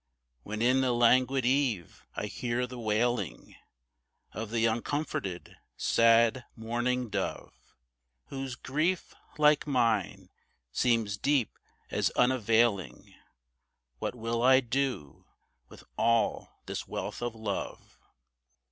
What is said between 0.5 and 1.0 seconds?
in the